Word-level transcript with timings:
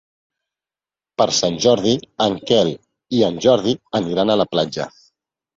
Per 1.21 1.27
Sant 1.41 1.59
Jordi 1.65 1.93
en 2.27 2.37
Quel 2.53 2.71
i 3.19 3.21
en 3.31 3.39
Jordi 3.47 3.77
aniran 4.01 4.33
a 4.33 4.39
la 4.43 4.53
platja. 4.57 4.91